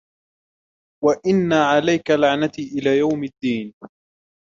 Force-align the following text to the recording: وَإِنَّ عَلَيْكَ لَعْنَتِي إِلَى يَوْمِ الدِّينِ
وَإِنَّ 1.03 1.53
عَلَيْكَ 1.53 2.11
لَعْنَتِي 2.11 2.61
إِلَى 2.67 2.97
يَوْمِ 2.97 3.23
الدِّينِ 3.23 3.73